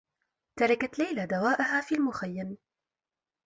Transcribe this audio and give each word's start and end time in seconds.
تركت 0.59 0.99
ليلى 0.99 1.25
دواءها 1.27 1.81
في 1.81 1.95
المخيّم. 1.95 2.57